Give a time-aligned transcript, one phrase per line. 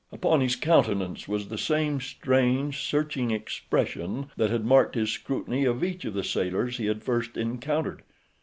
[0.11, 5.83] Upon his countenance was the same strange, searching expression that had marked his scrutiny of
[5.83, 8.01] each of the sailors he had first encountered.